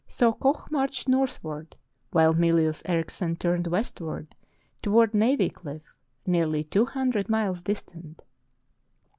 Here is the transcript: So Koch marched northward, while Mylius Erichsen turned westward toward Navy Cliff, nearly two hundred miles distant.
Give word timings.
So 0.07 0.33
Koch 0.33 0.71
marched 0.71 1.07
northward, 1.07 1.75
while 2.09 2.33
Mylius 2.33 2.81
Erichsen 2.85 3.35
turned 3.37 3.67
westward 3.67 4.33
toward 4.81 5.13
Navy 5.13 5.51
Cliff, 5.51 5.93
nearly 6.25 6.63
two 6.63 6.85
hundred 6.87 7.29
miles 7.29 7.61
distant. 7.61 8.23